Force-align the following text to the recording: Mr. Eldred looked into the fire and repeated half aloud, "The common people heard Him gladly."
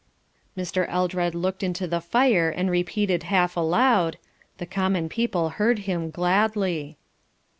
Mr. 0.57 0.89
Eldred 0.89 1.35
looked 1.35 1.61
into 1.61 1.85
the 1.85 2.01
fire 2.01 2.49
and 2.49 2.71
repeated 2.71 3.21
half 3.29 3.55
aloud, 3.55 4.17
"The 4.57 4.65
common 4.65 5.09
people 5.09 5.49
heard 5.49 5.77
Him 5.85 6.09
gladly." 6.09 6.97